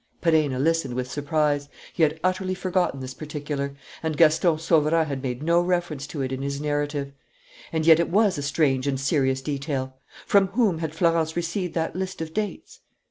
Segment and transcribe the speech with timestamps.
[0.19, 5.43] Perenna listened with surprise: he had utterly forgotten this particular; and Gaston Sauverand had made
[5.43, 7.11] no reference to it in his narrative.
[7.71, 9.95] And yet it was a strange and serious detail.
[10.25, 12.79] From whom had Florence received that list of dates?